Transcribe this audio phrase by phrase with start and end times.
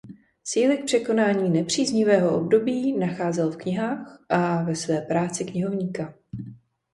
[0.43, 6.13] Síly k překonání nepříznivého období nacházel v knihách a ve své práci knihovníka.